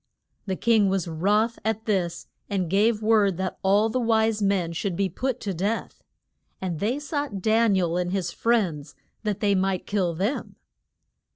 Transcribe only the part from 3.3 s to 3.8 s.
that